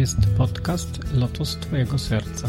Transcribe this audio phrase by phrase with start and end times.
[0.00, 2.48] jest podcast Lotos Twojego Serca.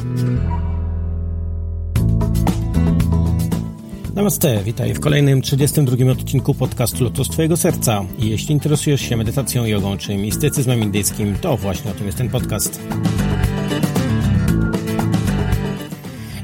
[4.15, 8.05] Namaste, witaj w kolejnym 32 odcinku podcastu Lotos Twojego Serca.
[8.19, 12.29] I jeśli interesujesz się medytacją, jogą czy mistycyzmem indyjskim, to właśnie o tym jest ten
[12.29, 12.81] podcast.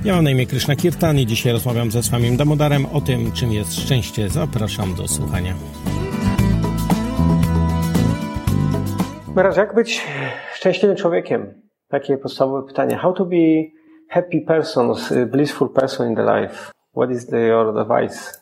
[0.03, 3.51] Ja mam na imię Krishna Kirtan i dzisiaj rozmawiam ze Swamim Damodarem o tym, czym
[3.51, 4.29] jest szczęście.
[4.29, 5.53] Zapraszam do słuchania.
[9.35, 10.01] Teraz jak być
[10.57, 11.61] szczęśliwym człowiekiem?
[11.87, 12.95] Takie podstawowe pytanie.
[12.95, 13.35] How to be
[14.09, 14.93] happy person,
[15.31, 16.71] blissful person in the life?
[16.95, 18.41] What is the, your advice?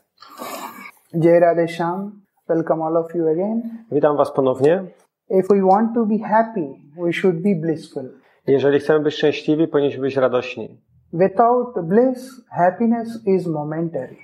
[1.14, 2.12] Jai Radhe Shyam.
[2.50, 3.86] Welcome all of you again.
[3.92, 4.84] Witam Was ponownie.
[5.30, 8.10] If we want to be happy, we should be blissful.
[8.48, 10.82] Jeżeli chcemy być szczęśliwi, powinniśmy być radośni.
[11.14, 14.16] Without bliss, happiness is momentary.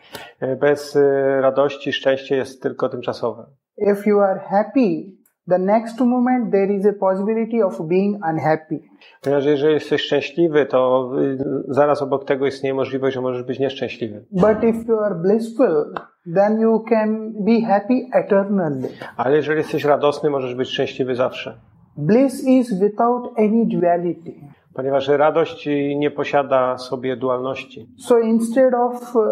[0.60, 1.02] Bez y,
[1.42, 3.46] radości szczęście jest tylko tymczasowe.
[3.78, 8.80] If you are happy, the next moment there is a possibility of being unhappy.
[9.22, 14.26] Ponieważ jeżeli jesteś szczęśliwy, to y, zaraz obok tego istnieje możliwość, że możesz być nieszczęśliwy.
[14.32, 15.94] But if you are blissful,
[16.36, 18.90] then you can be happy eternally.
[19.18, 21.58] Ale jeżeli jesteś radosny, możesz być szczęśliwy zawsze.
[21.98, 24.34] Bliss is without any duality.
[24.74, 27.88] Ponieważ radość nie posiada sobie dualności.
[27.98, 29.24] So instead of uh,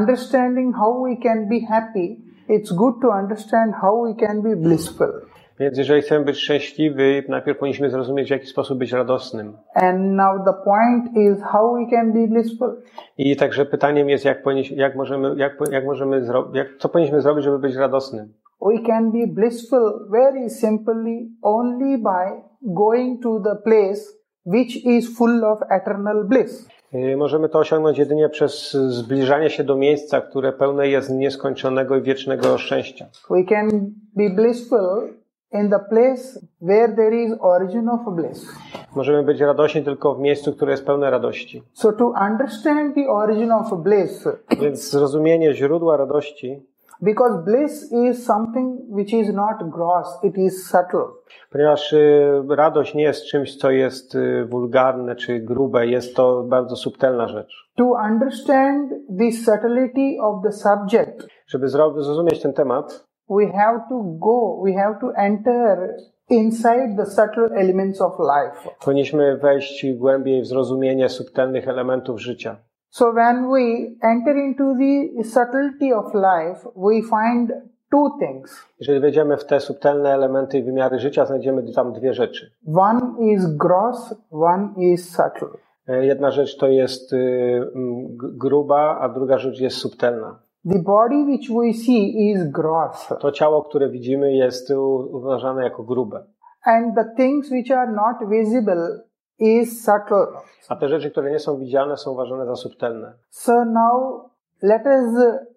[0.00, 2.16] understanding how we can be happy,
[2.48, 5.31] it's good to understand how we can be blissful.
[5.60, 9.56] Więc jeżeli chcemy być szczęśliwi, najpierw powinniśmy zrozumieć, w jaki sposób być radosnym.
[9.74, 12.82] And now the point is how we can be blissful.
[13.18, 16.22] I także pytaniem jest, jak, powinniśmy, jak możemy, jak, jak możemy
[16.52, 18.32] jak, co powinniśmy zrobić, żeby być radosnym.
[18.60, 25.44] We can be blissful very simply only by going to the place which is full
[25.44, 26.68] of eternal bliss.
[26.94, 32.02] Y, Możemy to osiągnąć jedynie przez zbliżanie się do miejsca, które pełne jest nieskończonego i
[32.02, 33.06] wiecznego szczęścia.
[33.30, 33.68] We can
[34.16, 35.21] be blissful
[35.52, 38.48] in the place where there is origin of bliss.
[38.96, 41.62] Możemy być radośni tylko w miejscu, które jest pełne radości.
[41.72, 44.28] So to understand the origin of bliss,
[44.60, 46.66] Więc zrozumienie źródła radości,
[47.02, 51.04] because bliss is something which is not gross, it is subtle.
[51.52, 56.76] ponieważ y, radość nie jest czymś, co jest y, wulgarne czy grube, jest to bardzo
[56.76, 57.70] subtelna rzecz.
[57.76, 64.02] To understand the subtlety of the subject, Żeby zro- zrozumieć ten temat, we have to
[64.20, 65.96] go, we have to enter
[66.30, 68.68] inside the subtle elements of life.
[68.84, 72.56] powinniśmy wejść głębiej w zrozumienie subtelnych elementów życia.
[72.90, 73.58] So when we
[74.02, 77.52] enter into the subtlety of life, we find
[77.90, 78.66] two things.
[78.80, 82.50] Jeżeli wejdziemy w te subtelne elementy i wymiary życia, znajdziemy tam dwie rzeczy.
[82.76, 85.48] One is gross, one is subtle.
[85.88, 87.70] E, Jedna rzecz to jest y,
[88.16, 90.38] gruba, a druga rzecz jest subtelna.
[90.70, 94.70] The body which we see is gross, To ciało, które widzimy, jest
[95.10, 96.24] uważane jako grube,
[96.64, 99.00] and the things which are not visible
[99.38, 100.26] is subtle.
[100.68, 103.12] a te rzeczy, które nie są widziane, są uważane za subtelne.
[103.30, 104.30] So now
[104.62, 105.04] let us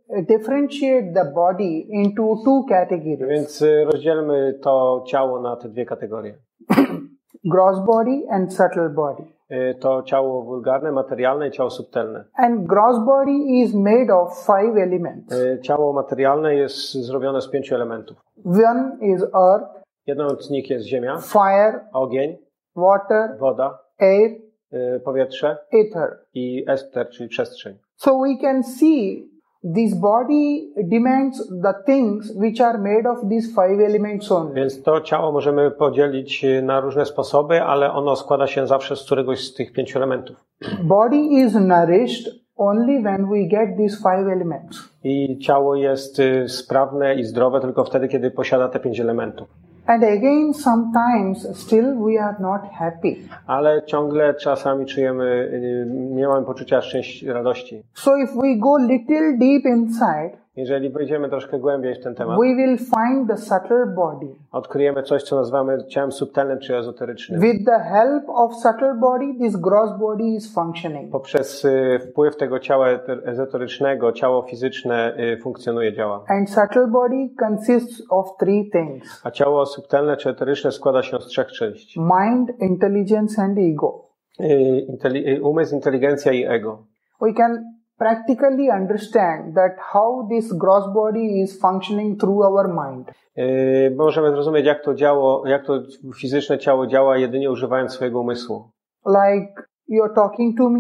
[0.10, 5.86] uh, differentiate the body into two categories Więc y, rozdzielmy to ciało na te dwie
[5.86, 6.38] kategorie.
[7.46, 9.24] Gross body and subtle body.
[9.52, 12.24] Y, To ciało wulgarne, materialne i ciało subtelne.
[12.38, 15.34] And gross body is made of five elements.
[15.36, 18.18] Y, Ciało materialne jest zrobione z pięciu elementów.
[18.46, 19.66] One is earth,
[20.08, 22.38] Jedną z nich jest ziemia, fire, ogień,
[22.76, 24.32] water, woda, air,
[24.74, 26.18] y, powietrze ether.
[26.34, 27.78] i ester, czyli przestrzeń.
[27.96, 29.30] So we can see
[29.74, 34.54] this body demands the things which are made of these five elements only.
[34.54, 39.06] Więc to ciało możemy podzielić y, na różne sposoby, ale ono składa się zawsze z
[39.06, 40.38] któregoś z tych pięciu elementów.
[40.84, 44.90] Body is nourished only when we get these five elements.
[45.04, 49.48] I ciało jest y, sprawne i zdrowe tylko wtedy, kiedy posiada te pięć elementów.
[49.88, 53.18] And again, sometimes still we are not happy.
[53.48, 57.84] Ale ciągle czasami czujemy, y, nie mamy poczucia szczęścia, radości.
[57.94, 62.56] So if we go little deep inside, Jeżeli wejdziemy troszkę głębiej w ten temat, we
[62.56, 64.28] will find the subtle body.
[64.52, 67.42] odkryjemy coś, co nazywamy ciałem subtelnym czy ezoterycznym.
[67.42, 71.12] With the help of subtle body, this gross body is functioning.
[71.12, 72.88] Poprzez y, wpływ tego ciała
[73.26, 76.24] ezoterycznego, ciało fizyczne y, funkcjonuje, działa.
[76.28, 79.22] And subtle body consists of three things.
[79.24, 82.00] A ciało subtelne czy eteryczne składa się z trzech części.
[82.00, 84.06] mind, intelligence, and ego.
[84.40, 86.84] Y, y, umysł, inteligencja i ego.
[87.22, 87.64] We can
[87.98, 93.12] practically understand that how this gross body is functioning through our mind.
[93.38, 95.74] Y, Możemy zrozumieć, jak to działo, jak to
[96.20, 98.70] fizyczne ciało działa jedynie używając swojego umysłu.
[99.06, 99.54] Like
[99.90, 100.80] you're talking to me,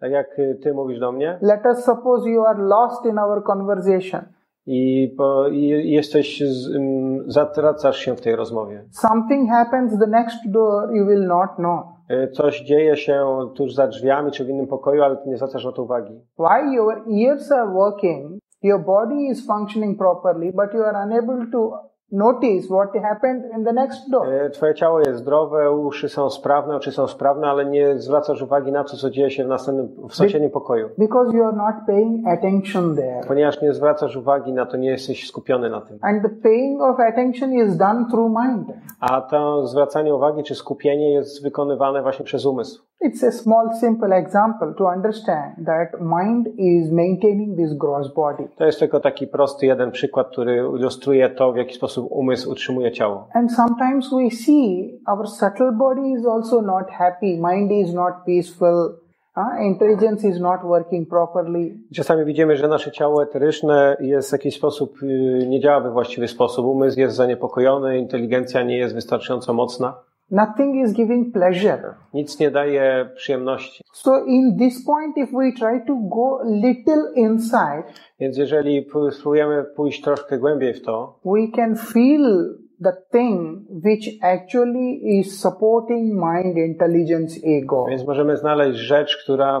[0.00, 3.42] Tak jak y, ty mówisz do mnie, let us suppose you are lost in our
[3.44, 4.20] conversation.
[4.66, 8.84] I, po, i jesteś, z, um, zatracasz się w tej rozmowie.
[8.90, 11.80] Something happens the next door, you will not know.
[12.10, 13.24] Y, Coś dzieje się
[13.54, 16.20] tuż za drzwiami czy w innym pokoju, ale ty nie zwracasz na to uwagi.
[16.38, 21.72] While your ears are working, your body is functioning properly, but you are unable to
[22.12, 24.28] notice what happened in the next door.
[24.28, 28.72] Y, Twoje ciało jest zdrowe, uszy są sprawne, oczy są sprawne, ale nie zwracasz uwagi
[28.72, 30.88] na to, co dzieje się w następnym, w sąsiednim pokoju.
[30.98, 33.20] Because you are not paying attention there.
[33.28, 35.98] Ponieważ nie zwracasz uwagi na to, nie jesteś skupiony na tym.
[36.02, 38.68] And the paying of attention is done through mind.
[39.00, 42.86] A to zwracanie uwagi czy skupienie jest wykonywane właśnie przez umysł.
[43.00, 48.48] It's a small, simple example to understand that mind is maintaining this gross body.
[48.56, 52.92] To jest tylko taki prosty jeden przykład, który ilustruje to, w jaki sposób umysł utrzymuje
[52.92, 53.28] ciało.
[53.34, 58.98] And sometimes we see our subtle body is also not happy, mind is not peaceful,
[59.36, 61.74] uh, intelligence is not working properly.
[61.94, 66.28] Czasami widzimy, że nasze ciało eteryczne jest w jakiś sposób, y, nie działa we właściwy
[66.28, 66.66] sposób.
[66.66, 70.06] Umysł jest zaniepokojony, inteligencja nie jest wystarczająco mocna.
[70.30, 71.94] Nothing is giving pleasure.
[72.14, 73.84] Nic nie daje przyjemności.
[73.92, 77.82] So in this point, if we try to go little inside,
[78.20, 84.92] Więc jeżeli spróbujemy pójść troszkę głębiej w to, we can feel the thing which actually
[85.18, 89.60] is supporting mind, intelligence, ego, więc możemy znaleźć rzecz, która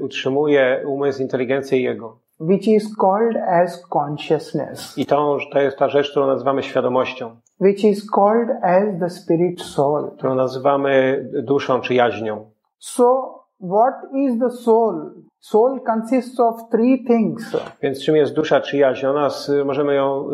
[0.00, 2.22] utrzymuje umysł, inteligencję i jego.
[2.40, 7.84] which is called as consciousness, I to, to jest ta rzecz, którą nazywamy świadomością, which
[7.84, 10.10] is called as the spirit soul.
[10.16, 12.50] którą nazywamy duszą czy jaźnią.
[12.78, 15.10] So, what is the soul?
[15.40, 17.56] Soul consists of three things.
[17.82, 19.06] Więc czym jest dusza czy jaźń?
[19.06, 19.28] Ona,
[19.64, 20.28] możemy ją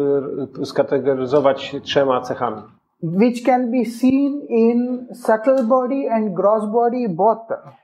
[0.62, 2.62] y, skategoryzować trzema cechami.
[3.02, 7.38] Which can be seen in subtle body and gross body both.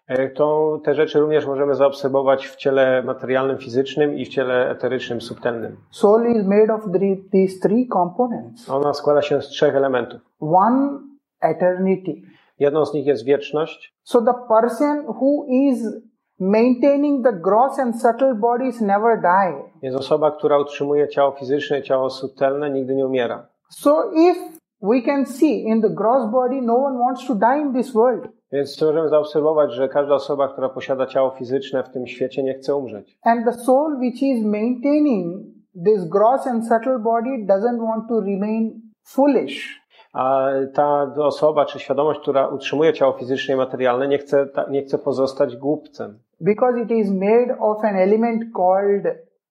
[0.09, 5.21] E, To, te rzeczy również możemy zaobserwować w ciele materialnym, fizycznym i w ciele eterycznym,
[5.21, 5.77] subtelnym.
[5.91, 8.71] Soul is made of three, these three components.
[8.71, 10.21] Ona składa się z trzech elementów.
[10.41, 10.99] One,
[11.41, 12.13] eternity.
[12.59, 13.95] Jedną z nich jest wieczność.
[14.03, 15.87] So the person who is
[16.41, 19.63] maintaining the gross and subtle bodies never die.
[19.83, 23.47] Jest osoba, która utrzymuje ciało fizyczne i ciało subtelne, nigdy nie umiera.
[23.71, 24.41] So if
[24.93, 28.29] we can see in the gross body, no one wants to die in this world.
[28.53, 32.77] Więc możemy zaobserwować, że każda osoba, która posiada ciało fizyczne w tym świecie, nie chce
[32.77, 33.19] umrzeć.
[33.23, 35.45] And the soul which is maintaining
[35.85, 39.85] this gross and subtle body doesn't want to remain foolish.
[40.13, 44.99] A ta osoba, czy świadomość, która utrzymuje ciało fizyczne i materialne, nie chce, nie chce
[44.99, 46.19] pozostać głupcem.
[46.41, 49.05] because it is made of an element called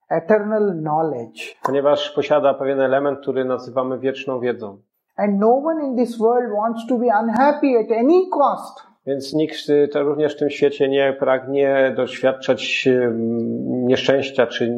[0.10, 1.56] eternal knowledge.
[1.64, 4.78] ponieważ posiada pewien element, który nazywamy wieczną wiedzą.
[5.18, 8.94] And no one in this world wants to be unhappy at any cost.
[9.06, 14.78] Więc nikt y, to również w tym świecie nie pragnie doświadczać em, nieszczęścia, czy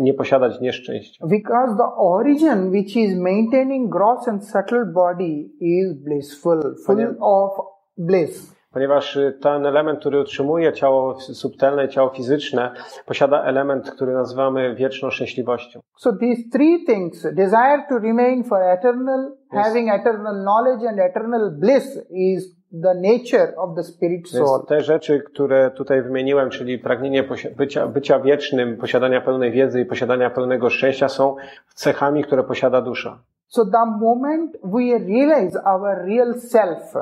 [0.00, 1.26] nie- posiadać nieszczęścia.
[1.26, 7.50] Because the origin which is maintaining gross and subtle body is blissful, full of
[7.98, 8.61] bliss.
[8.72, 12.70] Ponieważ y, ten element, który utrzymuje ciało subtelne ciało fizyczne,
[13.06, 15.80] posiada element, który nazywamy wieczną szczęśliwością.
[15.96, 19.66] So these three things, desire to remain for eternal, Yes.
[19.66, 24.66] having eternal knowledge and eternal bliss is the nature of the spirit soul.
[24.68, 27.24] Te rzeczy, które tutaj wymieniłem, czyli pragnienie
[27.56, 31.36] bycia, bycia wiecznym, posiadania pełnej wiedzy i posiadania pełnego szczęścia są
[31.74, 33.18] cechami, które posiada dusza.
[33.48, 36.94] So the moment we realize our real self,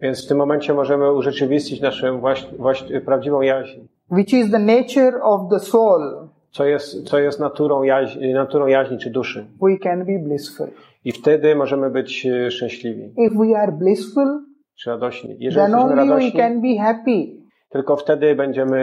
[0.00, 2.20] Więc w tym momencie możemy urzeczywistnić naszą
[2.58, 3.80] właśnie, prawdziwą jaźń.
[4.10, 8.98] which is the nature of the soul, Co jest, co jest naturą, jaźni, naturą jaźni
[8.98, 9.46] czy duszy.
[9.62, 10.66] we can be blissful.
[11.04, 14.26] I wtedy możemy być e, szczęśliwi If we are blissful,
[14.78, 15.36] czy radośni.
[15.38, 17.26] Jeżeli then only we radośni, can be happy.
[17.68, 18.78] tylko wtedy będziemy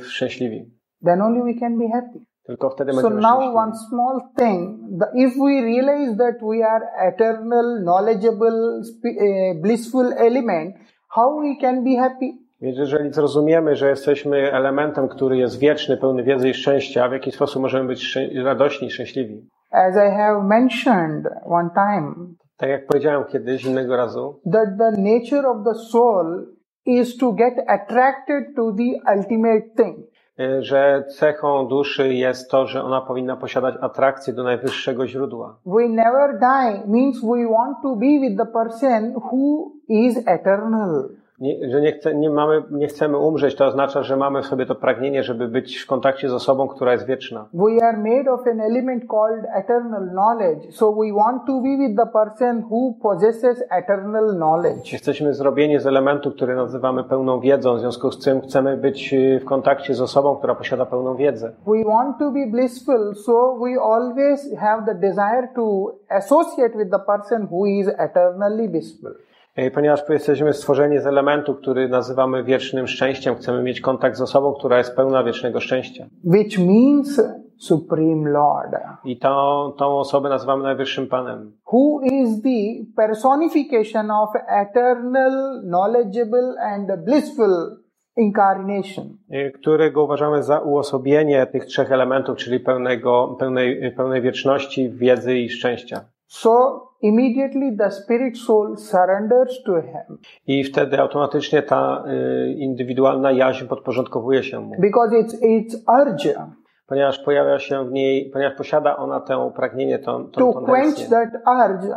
[0.00, 0.64] e, szczęśliwi.
[1.04, 2.18] Then only we can be happy.
[2.46, 3.56] Tylko wtedy So now szczęśliwi.
[3.56, 10.74] one small thing, the, if we realize that we are eternal, knowledgeable, uh, blissful element,
[11.08, 12.32] how we can be happy?
[12.60, 17.32] Więc jeżeli zrozumiemy, że jesteśmy elementem, który jest wieczny, pełny wiedzy i szczęścia, w jaki
[17.32, 19.48] sposób możemy być radośni, szczęśliwi?
[19.70, 22.14] As I have mentioned one time,
[22.56, 26.46] Tak jak powiedziałem kiedyś, innego razu, that the nature of the soul
[26.86, 29.96] is to get attracted to the ultimate thing.
[30.42, 35.56] E, że cechą duszy jest to, że ona powinna posiadać atrakcję do najwyższego źródła.
[35.66, 41.08] We never die means we want to be with the person who is eternal.
[41.42, 44.66] Nie, że nie, chce, nie, mamy, nie chcemy umrzeć, to oznacza, że mamy w sobie
[44.66, 47.48] to pragnienie, żeby być w kontakcie z osobą, która jest wieczna.
[47.54, 50.72] We are made of an element called eternal knowledge.
[50.72, 54.92] So we want to be with the person who possesses eternal knowledge.
[54.92, 59.40] Jesteśmy zrobieni z elementu, który nazywamy pełną wiedzą, w związku z czym chcemy być y,
[59.40, 61.52] w kontakcie z osobą, która posiada pełną wiedzę.
[61.66, 66.98] We want to be blissful, so we always have the desire to associate with the
[66.98, 69.12] person who is eternally blissful.
[69.58, 74.54] Y, Ponieważ jesteśmy stworzeni z elementu, który nazywamy wiecznym szczęściem, chcemy mieć kontakt z osobą,
[74.54, 76.06] która jest pełna wiecznego szczęścia.
[76.24, 77.20] which means
[77.58, 78.72] Supreme Lord,
[79.04, 87.04] I tą, tą osobę nazywamy Najwyższym Panem, who is the personification of eternal, knowledgeable, and
[87.04, 87.76] blissful
[88.16, 89.04] incarnation.
[89.34, 95.48] y, którego uważamy za uosobienie tych trzech elementów, czyli pełnego, pełnej, pełnej wieczności, wiedzy i
[95.48, 96.00] szczęścia.
[96.32, 100.18] So immediately the spirit soul surrenders to him.
[100.46, 106.34] I wtedy automatycznie ta y, indywidualna jaźń podporządkowuje się mu, because it's its urge
[106.86, 111.08] ponieważ pojawia się w niej, ponieważ posiada ona tę pragnienie, tą, tą to quench tendencję,
[111.08, 111.94] that urge,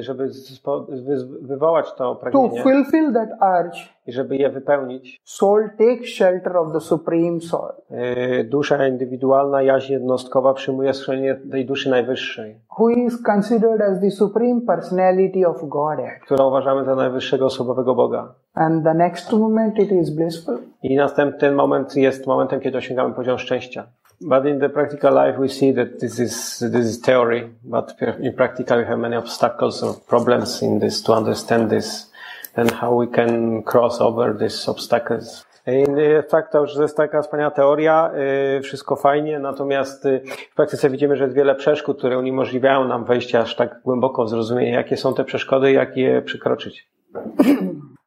[0.00, 3.78] żeby spo, wy, wywołać to to pragnienie fulfill that urge.
[4.06, 5.20] i żeby je wypełnić.
[5.24, 11.66] Soul takes shelter of the Supreme Soul, Y, Dusza indywidualna, jaźń jednostkowa przyjmuje schronienie tej
[11.66, 16.20] duszy najwyższej, who is considered as the Supreme Personality of Godhead.
[16.24, 18.34] którą uważamy za najwyższego osobowego Boga.
[18.54, 20.58] And the next moment it is blissful.
[20.82, 23.86] I następny moment jest momentem, kiedy osiągamy poziom szczęścia.
[24.20, 28.32] But in the practical life, we see that this is this is theory, but in
[28.34, 32.10] practical, we have many obstacles or problems in this to understand this,
[32.56, 35.44] and how we can cross over these obstacles.
[35.66, 35.84] I
[36.28, 38.10] tak, to już jest taka wspaniała teoria,
[38.58, 40.20] y, wszystko fajnie, natomiast y,
[40.52, 44.28] w praktyce widzimy, że jest wiele przeszkód, które uniemożliwiają nam wejście aż tak głęboko w
[44.28, 46.88] zrozumienie, jakie są te przeszkody, jak je przekroczyć.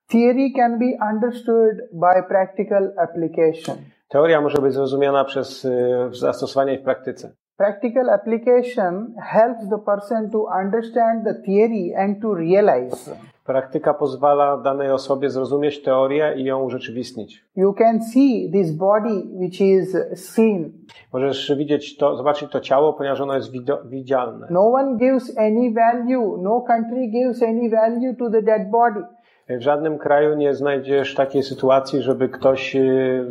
[0.07, 3.77] Theory can be understood by practical application.
[4.09, 5.69] Teoria może być zrozumiana przez y,
[6.11, 7.31] zastosowanie w praktyce.
[7.57, 13.15] Practical application helps the person to understand the theory and to realize.
[13.45, 17.45] Praktyka pozwala danej osobie zrozumieć teorię i ją urzeczywistnić.
[17.55, 20.71] You can see this body which is seen.
[21.13, 23.51] Możesz widzieć to, zobaczyć to ciało, ponieważ ono jest
[23.85, 24.47] widzialne.
[24.49, 29.01] No one gives any value, no country gives any value to the dead body.
[29.49, 33.27] W żadnym kraju nie znajdziesz takiej sytuacji, żeby ktoś y,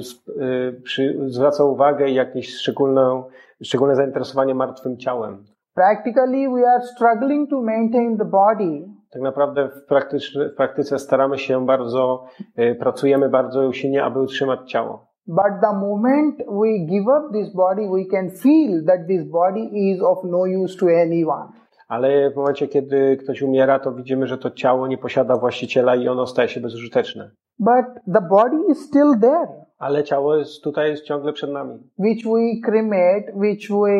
[0.98, 3.22] y, zwracał uwagę i jakieś szczególne,
[3.62, 5.44] szczególne zainteresowanie martwym ciałem.
[5.74, 11.38] Practically, we are struggling to maintain the body, Tak naprawdę w, praktycz- w praktyce staramy
[11.38, 12.24] się bardzo,
[12.58, 15.08] y, pracujemy bardzo usilnie, aby utrzymać ciało.
[15.26, 20.02] but the moment we give up this body, we can feel that this body is
[20.02, 21.48] of no use to anyone.
[21.88, 26.08] Ale w momencie, kiedy ktoś umiera, to widzimy, że to ciało nie posiada właściciela i
[26.08, 27.30] ono staje się bezużyteczne.
[27.58, 31.78] But the body is still there, Ale ciało jest tutaj jest ciągle przed nami.
[31.98, 33.96] which we cremate, which we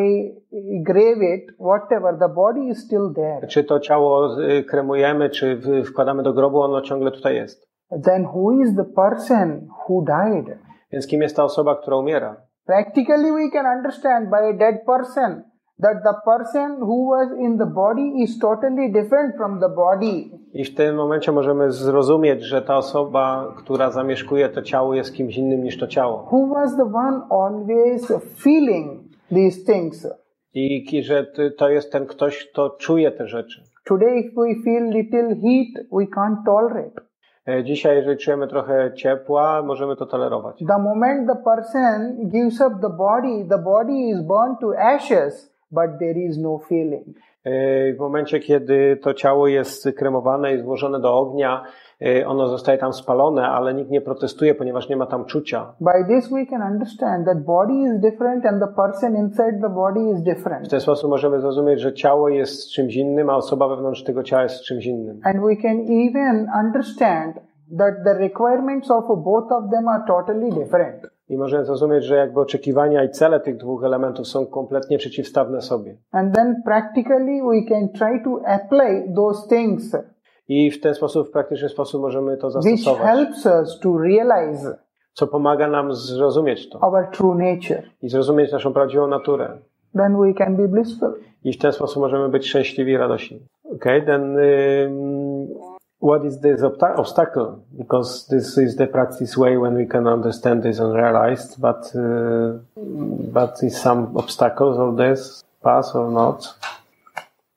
[0.83, 3.47] grave it, whatever, the body is still there.
[3.47, 7.69] Czy to ciało y, kremujemy, czy wkładamy do grobu, ono ciągle tutaj jest.
[8.03, 10.57] Then who is the person who died?
[10.91, 12.35] Więc kim jest ta osoba, która umiera?
[12.65, 15.43] Practically, we can understand by a dead person
[15.81, 20.29] that the person who was in the body is totally different from the body.
[20.53, 25.37] I w tym momencie możemy zrozumieć, że ta osoba, która zamieszkuje to ciało, jest kimś
[25.37, 26.27] innym niż to ciało.
[26.31, 30.07] Who was the one always feeling these things?
[30.53, 31.25] I że
[31.57, 33.63] to jest ten ktoś, kto czuje te rzeczy.
[33.85, 37.01] Today, if we feel little heat, we can't tolerate.
[37.47, 40.63] E, Dzisiaj, jeżeli czujemy trochę ciepła, możemy to tolerować.
[40.67, 45.99] The moment the person gives up the body, the body is burned to ashes, but
[45.99, 47.05] there is no feeling.
[47.45, 51.63] E, W momencie, kiedy to ciało jest kremowane i złożone do ognia,
[52.01, 55.73] e, ono zostaje tam spalone, ale nikt nie protestuje, ponieważ nie ma tam czucia.
[55.81, 59.99] By this, we can understand that body is different and the person inside the body
[60.09, 60.69] is W different.
[60.69, 64.63] ten sposób możemy zrozumieć, że ciało jest czymś innym, a osoba wewnątrz tego ciała jest
[64.63, 65.19] czymś innym.
[65.23, 67.35] And we can even understand
[67.77, 71.07] that the requirements of both of them are totally different.
[71.29, 75.97] I możemy zrozumieć, że jakby oczekiwania i cele tych dwóch elementów są kompletnie przeciwstawne sobie.
[76.11, 79.95] And then practically we can try to apply those things
[80.47, 84.77] I w ten sposób, w praktyczny sposób możemy to which zastosować, helps us to realize
[85.13, 87.83] co pomaga nam zrozumieć to our true nature.
[88.01, 89.57] i zrozumieć naszą prawdziwą naturę.
[89.97, 91.13] Then we can be blissful.
[91.43, 93.39] I w ten sposób możemy być szczęśliwi i radośni.
[93.75, 95.47] Okay, then um,
[95.99, 97.63] what is this obsta- obstacle?
[97.77, 102.59] Because this is the practice way when we can understand this and realize, but uh,
[103.33, 106.59] but is some obstacles of this path or not?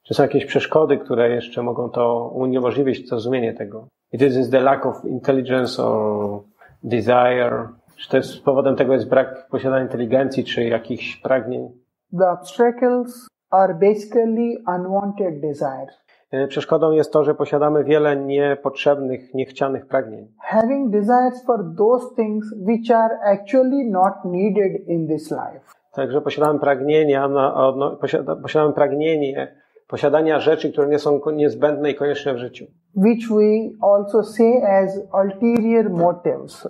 [0.02, 3.86] Czy są jakieś przeszkody, które jeszcze mogą to uniemożliwić zrozumienie tego?
[4.12, 6.40] It is the lack of intelligence or
[6.82, 7.68] desire.
[7.96, 11.70] Czy to jest powodem tego jest brak posiadania inteligencji, czy jakichś pragnień?
[12.18, 16.02] The obstacles are basically unwanted desires.
[16.32, 20.28] E, Przeszkodą jest to, że posiadamy wiele niepotrzebnych, niechcianych pragnień.
[20.38, 25.60] Having desires for those things which are actually not needed in this life.
[25.94, 31.94] Także posiadamy pragnienia, na, odno, posiada, posiadamy pragnienie posiadania rzeczy, które nie są niezbędne i
[31.94, 36.68] konieczne w życiu, which we also say as ulterior motives.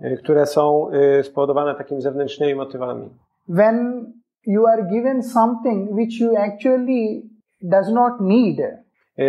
[0.00, 3.10] e, które są e, spowodowane takimi zewnętrznymi motywami.
[3.48, 4.06] When
[4.46, 7.22] you are given something which you actually
[7.70, 8.60] does not need
[9.18, 9.24] E,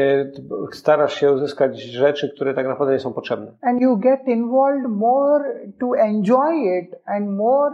[0.71, 3.51] Starasz się uzyskać rzeczy, które tak naprawdę nie są potrzebne.
[3.61, 5.43] and you get involved more
[5.79, 7.71] to enjoy it and more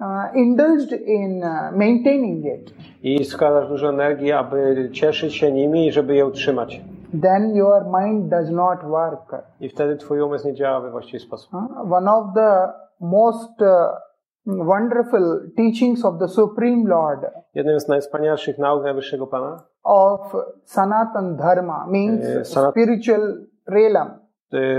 [0.00, 5.92] uh, indulged in uh, maintaining it, I składasz dużo energii, aby cieszyć się nimi i
[5.92, 6.80] żeby je utrzymać.
[7.22, 9.42] then your mind does not work.
[9.60, 11.54] I wtedy twój umysł nie działa we właściwy sposób.
[11.54, 12.68] Uh, one of the
[13.00, 13.68] most uh,
[14.46, 17.20] wonderful teachings of the Supreme Lord
[17.54, 20.32] Jednym z najwspanialszych nauk Najwyższego Pana of
[20.64, 24.08] Sanatan Dharma means Eh, Sanat- spiritual realm.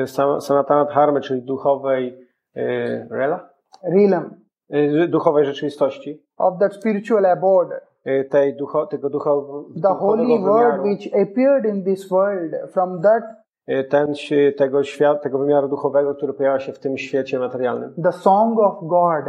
[0.05, 2.27] Sa- Sanatana Dharmy, czyli duchowej
[2.57, 3.49] y, rela?
[3.83, 4.35] realm
[4.69, 7.81] Y, duchowej rzeczywistości, of that spiritual abode.
[8.05, 13.23] y, tej ducho, tego ducho, The holy word which appeared in this world from that
[13.89, 17.93] Ten, ś- tego, świat, tego wymiaru duchowego, który pojawia się w tym świecie materialnym.
[18.03, 19.25] the song of God,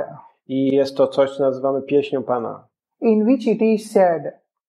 [0.49, 2.67] I jest to coś, co nazywamy pieśnią Pana,
[3.01, 4.23] in which it is said,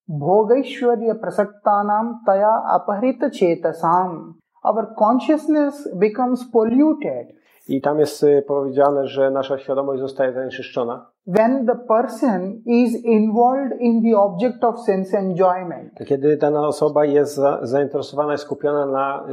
[0.08, 4.34] Bhogaishwarya prasaktanam taya aparita chetasam.
[4.64, 7.26] Our consciousness becomes polluted
[7.68, 13.80] I tam jest y, powiedziane, że nasza świadomość zostaje zanieczyszczona, when the person is involved
[13.80, 15.92] in the object of sense enjoyment.
[16.06, 19.32] kiedy dana osoba jest za, zainteresowana i skupiona na y,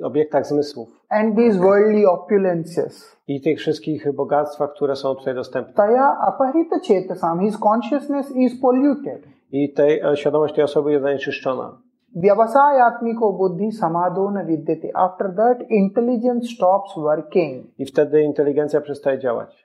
[0.00, 3.16] y, obiektach zmysłów and these worldly opulences.
[3.28, 5.74] i tych wszystkich bogactwach, które są tutaj dostępne.
[5.74, 7.40] Taya aparita chetasam.
[7.40, 9.22] His consciousness is polluted.
[9.52, 11.81] I tej, e, świadomość tej osoby jest zanieczyszczona.
[12.14, 18.74] व्यवसायात्मिको बुद्धि समाधोन विद्यते। After that intelligence stops working if the intelligence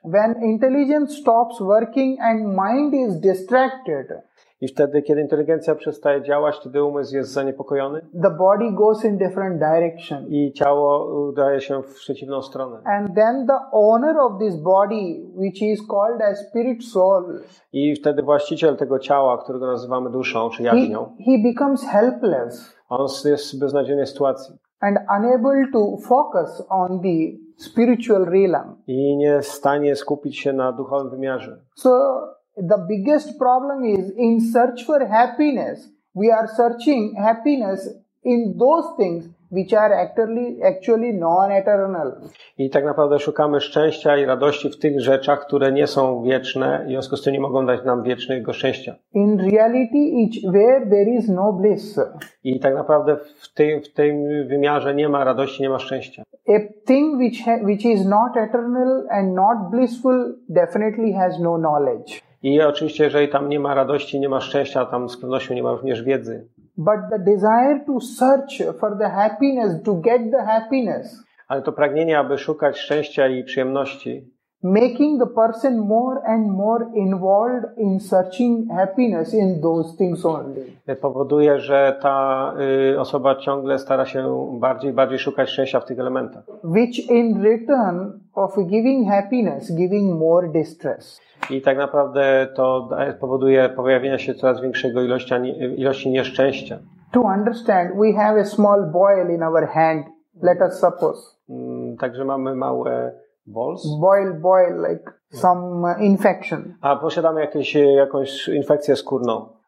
[0.06, 4.12] when intelligence stops working and mind is distracted
[4.60, 9.58] I wtedy, kiedy inteligencja przestaje działać, wtedy umysł jest zaniepokojony the body goes in different
[9.58, 10.26] direction.
[10.28, 12.80] i ciało udaje się w przeciwną stronę.
[12.84, 17.40] And then the owner of this body, which is called as spirit soul,
[17.72, 23.06] I wtedy właściciel tego ciała, którego nazywamy duszą czy he, jaźnią, he becomes helpless on
[23.24, 28.76] jest w beznadziejnej sytuacji and unable to focus on the spiritual realm.
[28.86, 31.58] i nie w stanie skupić się na duchowym wymiarze.
[31.74, 32.20] So
[32.68, 35.88] the biggest problem is in search for happiness.
[36.14, 37.88] We are searching happiness
[38.24, 42.12] in those things which are actually actually non-eternal.
[42.58, 46.88] I tak naprawdę szukamy szczęścia i radości w tych rzeczach, które nie są wieczne w
[46.88, 48.94] związku z tym nie mogą dać nam wiecznego szczęścia.
[49.14, 52.00] In reality, each where there is no bliss,
[52.44, 54.16] I tak naprawdę w tym, w tym
[54.48, 56.22] wymiarze nie ma radości, nie ma szczęścia.
[56.48, 62.22] a thing which which is not eternal and not blissful definitely has no knowledge.
[62.42, 65.72] I oczywiście, jeżeli tam nie ma radości, nie ma szczęścia, tam z pewnością nie ma
[65.72, 66.48] również wiedzy.
[66.76, 72.18] But the desire to search for the happiness, to get the happiness, Ale to pragnienie,
[72.18, 74.30] aby szukać szczęścia i przyjemności,
[74.62, 80.62] making the person more and more involved in searching happiness in those things only.
[81.00, 82.52] powoduje, że ta
[82.94, 86.44] y, osoba ciągle stara się bardziej bardziej szukać szczęścia w tych elementach.
[86.64, 91.20] Which in return of giving happiness, giving more distress.
[91.50, 92.88] I tak naprawdę to
[93.20, 95.34] powoduje pojawienie się coraz większego ilości,
[95.76, 96.78] ilości nieszczęścia.
[97.12, 100.06] To understand, we have a small boil in our hand,
[100.42, 101.36] let us suppose.
[101.48, 103.12] Mm, Także mamy małe
[103.52, 104.00] balls.
[104.00, 106.74] Boil, boil, like some uh, infection.
[106.80, 109.58] A posiadamy jakieś, e, jakąś infekcję skórną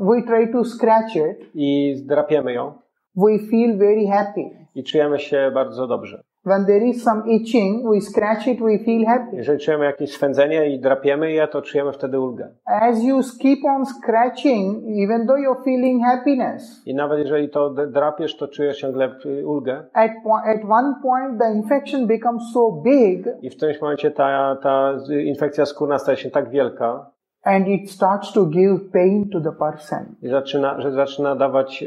[0.00, 2.78] we try to scratch it, i zdrapiemy ją
[3.16, 4.50] we feel very happy.
[4.74, 6.22] i czujemy się bardzo dobrze.
[6.44, 9.36] When there is some itching, we scratch it, we feel happy.
[9.36, 12.48] Jeżeli czujemy jakieś swędzenie i drapiemy je, to czujemy wtedy ulgę.
[12.66, 18.36] As you keep on scratching, even though you're feeling happiness, I nawet jeżeli to drapiesz,
[18.36, 19.84] to czujesz ciągle y, ulgę.
[19.92, 20.10] at,
[20.44, 24.92] at one point the infection becomes so big I w którymś momencie ta, ta
[25.24, 27.10] infekcja skórna staje się tak wielka,
[27.44, 30.14] and it starts to give pain to the person.
[30.22, 31.84] I zaczyna, że zaczyna dawać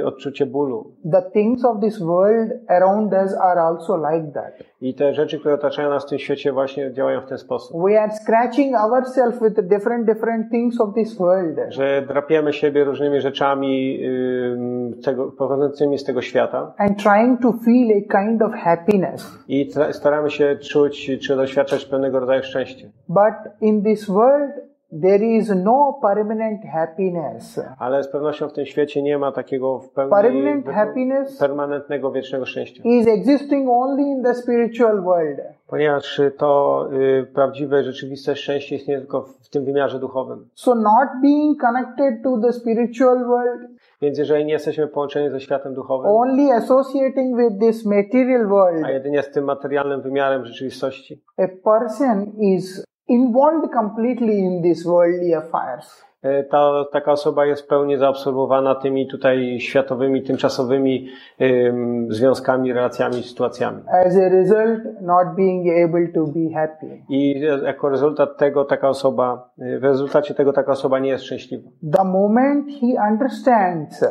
[0.00, 0.92] y, odczucie bólu.
[1.12, 4.52] The things of this world around us are also like that.
[4.80, 7.76] I te rzeczy, które otaczają nas w tym świecie właśnie działają w ten sposób.
[7.88, 11.58] We are scratching ourselves with different different things of this world.
[11.68, 14.00] Że drapiemy siebie różnymi rzeczami
[14.98, 19.38] y, tego, pochodzącymi z tego świata and trying to feel a kind of happiness.
[19.48, 22.86] i staramy się czuć czy doświadczać pewnego rodzaju szczęścia.
[23.08, 24.69] But in this world,
[25.02, 27.60] there is no permanent happiness.
[27.78, 32.46] Ale z pewnością w tym świecie nie ma takiego w pełni Permanent happiness permanentnego, wiecznego
[32.46, 32.82] szczęścia.
[32.84, 35.40] is existing only in the spiritual world.
[35.66, 40.48] Ponieważ to y, prawdziwe, rzeczywiste szczęście istnieje tylko w tym wymiarze duchowym.
[40.54, 43.60] So, not being connected to the spiritual world,
[44.02, 48.90] Więc jeżeli nie jesteśmy połączeni ze światem duchowym, only associating with this material world, a
[48.90, 56.10] jedynie z tym materialnym wymiarem rzeczywistości, a person is involved completely in these worldly affairs.
[56.24, 61.08] y, ta, taka osoba jest w pełni zaabsorbowana tymi tutaj światowymi, tymczasowymi
[61.40, 63.82] ym, związkami, relacjami, sytuacjami.
[64.06, 67.02] As a result, not being able to be happy.
[67.08, 71.70] I jako rezultat tego taka osoba, y, w rezultacie tego taka osoba nie jest szczęśliwa.
[71.92, 74.04] The moment he understands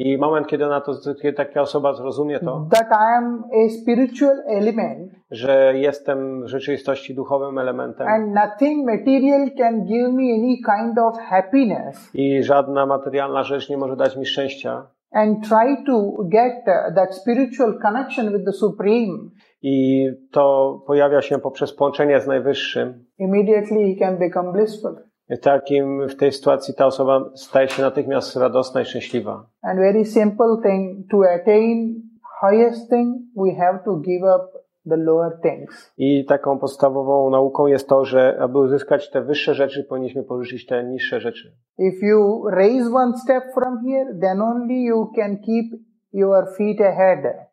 [0.00, 4.42] I moment, kiedy ona to, kiedy taka osoba zrozumie to, that I am a spiritual
[4.46, 10.98] element że jestem w rzeczywistości duchowym elementem and nothing material can give me any kind
[10.98, 16.62] of happiness i żadna materialna rzecz nie może dać mi szczęścia and try to get
[16.66, 19.30] uh, that spiritual connection with the Supreme,
[19.62, 23.04] i to pojawia się poprzez połączenie z Najwyższym.
[23.18, 25.09] immediately he can become blissful.
[25.38, 29.46] Takim, w tej sytuacji ta osoba staje się natychmiast radosna i szczęśliwa.
[29.62, 31.94] And very simple thing to attain
[32.40, 35.92] highest thing, we have to give up the lower things.
[35.98, 40.84] I taką podstawową nauką jest to, że aby uzyskać te wyższe rzeczy, powinniśmy porzucić te
[40.84, 41.52] niższe rzeczy.
[41.78, 45.80] If you raise one step from here, then only you can keep
[46.12, 47.49] your feet ahead.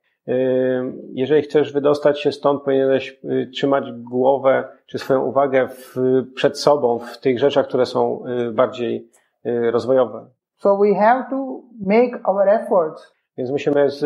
[1.13, 5.95] Jeżeli chcesz wydostać się stąd, powinieneś yy, trzymać głowę czy swoją uwagę w,
[6.35, 9.09] przed sobą w tych rzeczach, które są yy, bardziej
[9.43, 10.25] yy, rozwojowe.
[10.57, 14.05] So we have to make our efforts Więc musimy z,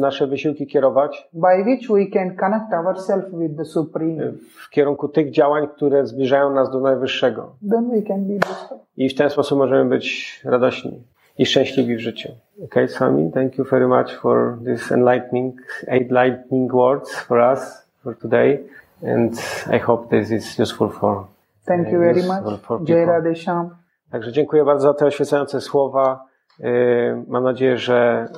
[0.00, 4.32] nasze wysiłki kierować by which we can connect ourselves with the Supreme.
[4.66, 7.56] w kierunku tych działań, które zbliżają nas do Najwyższego.
[7.70, 8.78] Then we can be blissful.
[8.96, 11.02] I w ten sposób możemy być radośni
[11.40, 12.28] i szczęśliwi w życiu.
[12.64, 15.54] Okay, Swami, thank you very much for this enlightening,
[15.86, 18.58] enlightening words for us for today.
[19.02, 19.32] And
[19.76, 21.26] I hope this is useful for
[21.66, 22.88] Thank you very much.
[22.88, 23.06] Jai.
[24.10, 26.24] Także dziękuję bardzo za te oświecające słowa.
[26.58, 28.28] Yy, Mam nadzieję, że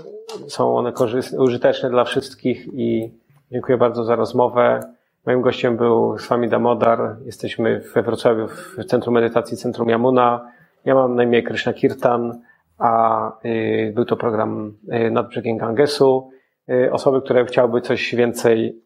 [0.48, 3.10] są one korzystne, użyteczne dla wszystkich i
[3.52, 4.80] dziękuję bardzo za rozmowę.
[5.26, 7.16] Moim gościem był Swami Damodar.
[7.24, 10.48] Jesteśmy we Wrocławiu w Centrum Medytacji Centrum Yamuna.
[10.84, 12.40] Ja mam na imię Krishna Kirtan,
[12.82, 16.30] a yy, był to program yy, nad brzegiem Gangesu.
[16.68, 18.82] Yy, Osoby, które chciałyby coś więcej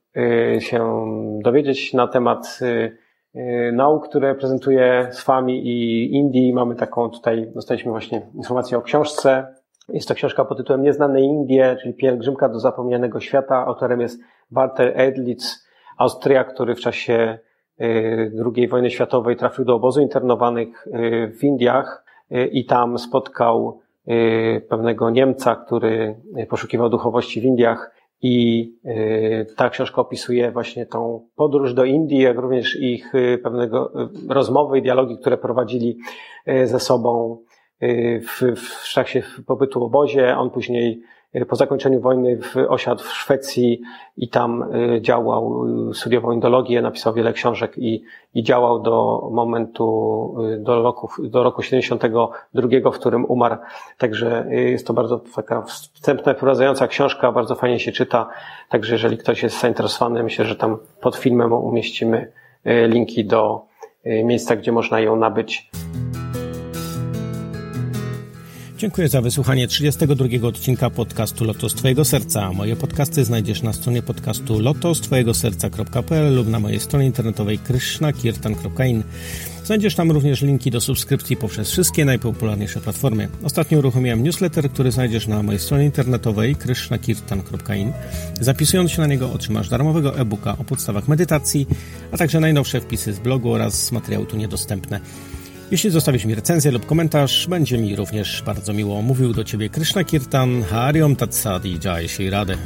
[0.59, 1.07] się
[1.45, 2.61] dowiedzieć na temat
[3.73, 6.53] nauk, które prezentuje Swami i Indii.
[6.53, 9.47] Mamy taką tutaj, dostaliśmy właśnie informację o książce.
[9.89, 13.67] Jest to książka pod tytułem Nieznane Indie, czyli Pielgrzymka do zapomnianego świata.
[13.67, 15.67] Autorem jest Walter Edlitz,
[15.99, 17.39] Austriak, który w czasie
[17.81, 23.81] y, II wojny światowej trafił do obozu internowanych y, w Indiach y, i tam spotkał
[23.81, 23.86] y,
[24.69, 27.91] pewnego Niemca, który y, poszukiwał duchowości w Indiach
[28.23, 34.03] i y, ta książka opisuje właśnie tą podróż do Indii, jak również ich y, pewnego
[34.03, 35.99] y, rozmowy i dialogi, które prowadzili
[36.49, 37.39] y, ze sobą
[37.83, 40.37] y, w, w czasie pobytu w obozie.
[40.39, 43.81] On później y, po zakończeniu wojny osiadł w Szwecji
[44.17, 48.03] i tam y, działał, y, studiował indologię, napisał wiele książek i,
[48.35, 53.57] i działał do momentu, do roku, do roku 72, w którym umarł.
[53.99, 58.29] Także jest to bardzo taka wstępna, wprowadzająca książka, bardzo fajnie się czyta.
[58.69, 62.33] Także jeżeli ktoś jest zainteresowany, myślę, że tam pod filmem umieścimy
[62.89, 63.67] linki do
[64.05, 65.71] miejsca, gdzie można ją nabyć.
[68.79, 72.53] Dziękuję za wysłuchanie 32 odcinka podcastu Lotos Twojego Serca.
[72.53, 79.03] Moje podcasty znajdziesz na stronie podcastu lotostwojegoserca.pl lub na mojej stronie internetowej krishnakirtan.in.
[79.65, 83.29] Znajdziesz tam również linki do subskrypcji poprzez wszystkie najpopularniejsze platformy.
[83.43, 87.93] Ostatnio uruchomiłem newsletter, który znajdziesz na mojej stronie internetowej krishnakirtan.in.
[88.41, 91.67] Zapisując się na niego otrzymasz darmowego e-booka o podstawach medytacji,
[92.13, 95.01] a także najnowsze wpisy z blogu oraz materiały tu niedostępne.
[95.71, 99.03] Jeśli zostawisz mi recenzję lub komentarz, będzie mi również bardzo miło.
[99.03, 102.57] Mówił do Ciebie Krishna Kirtan, Hariom Tatsadi Jai Shri Radhe.